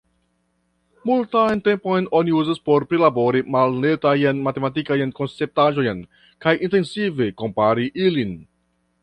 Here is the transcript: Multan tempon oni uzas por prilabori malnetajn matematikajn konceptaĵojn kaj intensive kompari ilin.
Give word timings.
Multan 1.09 1.59
tempon 1.67 2.07
oni 2.19 2.33
uzas 2.39 2.61
por 2.69 2.85
prilabori 2.93 3.43
malnetajn 3.57 4.41
matematikajn 4.49 5.15
konceptaĵojn 5.21 6.03
kaj 6.47 6.57
intensive 6.71 7.31
kompari 7.45 7.89
ilin. 8.09 8.35